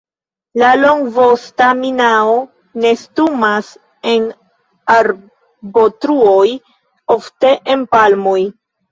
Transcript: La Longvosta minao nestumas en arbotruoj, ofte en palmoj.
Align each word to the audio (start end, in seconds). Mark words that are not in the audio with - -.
La 0.59 0.67
Longvosta 0.83 1.65
minao 1.81 2.31
nestumas 2.85 3.69
en 4.11 4.25
arbotruoj, 4.93 6.47
ofte 7.17 7.53
en 7.75 7.85
palmoj. 7.93 8.39